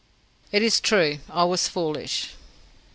"It 0.51 0.63
is 0.63 0.79
true. 0.79 1.19
I 1.29 1.43
was 1.43 1.67
foolish." 1.67 2.31